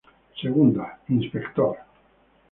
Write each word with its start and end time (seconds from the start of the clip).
Segunda: 0.41 0.85
Inspector. 1.17 1.75